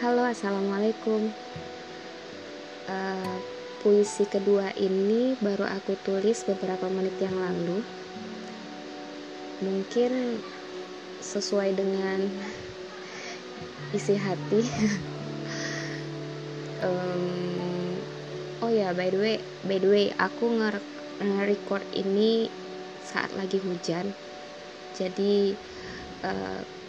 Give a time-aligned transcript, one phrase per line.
[0.00, 1.28] Halo, assalamualaikum.
[2.88, 3.36] Uh,
[3.84, 7.84] puisi kedua ini baru aku tulis beberapa menit yang lalu.
[9.60, 10.40] Mungkin
[11.20, 12.32] sesuai dengan
[13.92, 14.64] isi hati.
[16.88, 18.00] um,
[18.64, 19.36] oh ya, by the way,
[19.68, 22.48] by the way, aku nge-record ini
[23.04, 24.16] saat lagi hujan.
[24.96, 25.52] Jadi
[26.24, 26.79] uh,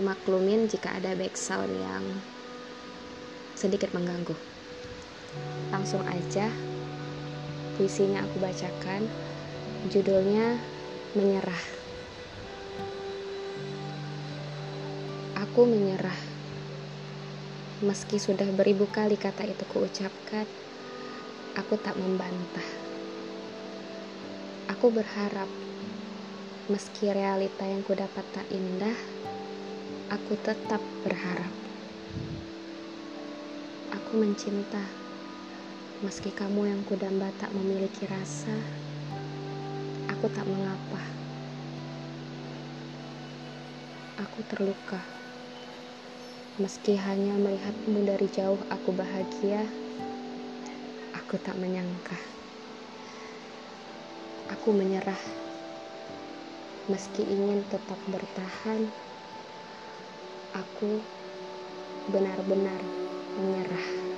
[0.00, 2.04] maklumin jika ada background yang
[3.54, 4.32] sedikit mengganggu.
[5.70, 6.48] Langsung aja,
[7.76, 9.04] puisinya aku bacakan.
[9.88, 10.60] Judulnya
[11.10, 11.64] Menyerah.
[15.42, 16.14] Aku menyerah.
[17.82, 20.46] Meski sudah beribu kali kata itu kuucapkan,
[21.58, 22.68] aku tak membantah.
[24.70, 25.50] Aku berharap,
[26.70, 28.94] meski realita yang kudapat tak indah,
[30.10, 31.54] aku tetap berharap.
[33.94, 34.82] Aku mencinta,
[36.02, 38.58] meski kamu yang kudamba tak memiliki rasa,
[40.10, 41.02] aku tak mengapa.
[44.18, 44.98] Aku terluka,
[46.58, 49.62] meski hanya melihatmu dari jauh aku bahagia,
[51.14, 52.18] aku tak menyangka.
[54.58, 55.22] Aku menyerah,
[56.90, 58.90] meski ingin tetap bertahan
[60.50, 60.98] aku
[62.10, 62.82] benar-benar
[63.38, 64.09] menyerah.